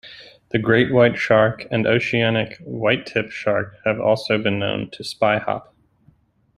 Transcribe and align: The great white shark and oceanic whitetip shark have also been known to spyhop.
The 0.49 0.57
great 0.57 0.91
white 0.91 1.15
shark 1.19 1.67
and 1.69 1.85
oceanic 1.85 2.57
whitetip 2.65 3.29
shark 3.29 3.75
have 3.85 3.99
also 3.99 4.39
been 4.39 4.57
known 4.57 4.89
to 4.93 5.03
spyhop. 5.03 5.67